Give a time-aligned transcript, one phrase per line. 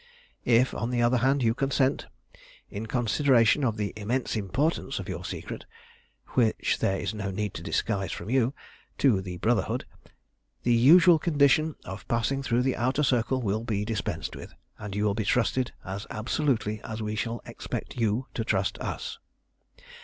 [0.49, 2.07] "If, on the other hand, you consent,
[2.71, 5.67] in consideration of the immense importance of your secret
[6.29, 8.55] which there is no need to disguise from you
[8.97, 9.85] to the Brotherhood,
[10.63, 15.03] the usual condition of passing through the Outer Circle will be dispensed with, and you
[15.05, 19.19] will be trusted as absolutely as we shall expect you to trust us.